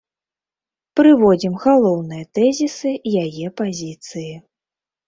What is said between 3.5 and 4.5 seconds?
пазіцыі.